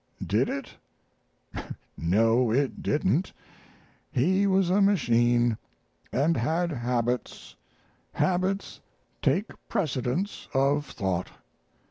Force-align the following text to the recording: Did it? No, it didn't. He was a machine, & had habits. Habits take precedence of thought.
Did 0.25 0.49
it? 0.49 0.77
No, 1.95 2.51
it 2.51 2.81
didn't. 2.81 3.33
He 4.11 4.47
was 4.47 4.71
a 4.71 4.81
machine, 4.81 5.59
& 5.87 6.11
had 6.11 6.35
habits. 6.71 7.55
Habits 8.13 8.79
take 9.21 9.51
precedence 9.69 10.47
of 10.55 10.87
thought. 10.87 11.29